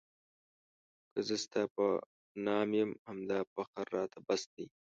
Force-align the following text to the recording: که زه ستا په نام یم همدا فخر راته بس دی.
که 1.11 1.19
زه 1.27 1.35
ستا 1.43 1.61
په 1.75 1.85
نام 2.45 2.69
یم 2.79 2.91
همدا 3.09 3.39
فخر 3.53 3.85
راته 3.95 4.19
بس 4.27 4.41
دی. 4.53 4.65